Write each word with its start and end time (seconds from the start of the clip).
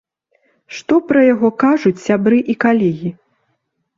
Што 0.77 0.95
пра 1.09 1.21
яго 1.33 1.51
кажуць 1.63 2.03
сябры 2.07 2.39
і 2.53 2.57
калегі? 2.65 3.13